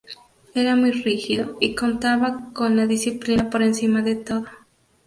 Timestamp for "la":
2.75-2.87